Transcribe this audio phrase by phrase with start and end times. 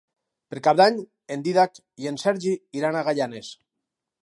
[0.53, 0.97] Per Cap d'Any
[1.35, 3.53] en Dídac i en Sergi iran a Gaianes.